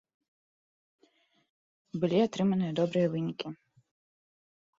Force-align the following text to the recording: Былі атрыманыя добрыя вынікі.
Былі 2.05 2.17
атрыманыя 2.29 2.71
добрыя 2.81 3.07
вынікі. 3.13 3.47